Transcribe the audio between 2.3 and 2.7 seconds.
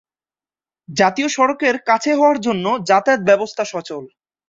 জন্য